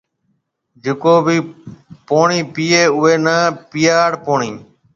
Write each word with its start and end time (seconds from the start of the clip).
جڪو 0.83 1.15
ڀِي 1.25 1.37
پوڻِي 2.07 2.39
پِئي 2.53 2.69
اُوئي 2.95 3.15
نَي 3.25 3.37
پِياڙ 3.71 4.09
پوڻِي۔ 4.25 4.51